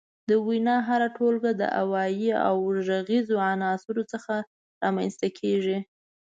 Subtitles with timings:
[0.29, 2.55] د وينا هره ټولګه د اوايي او
[2.87, 4.35] غږيزو عناصرو څخه
[4.83, 5.77] رامنځ ته کيږي.